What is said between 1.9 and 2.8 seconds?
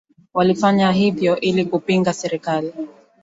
serikali